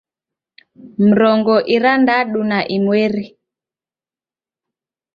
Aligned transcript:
Mrongo 1.07 1.55
irandadu 1.75 2.41
na 2.49 2.59
imweri 2.75 3.25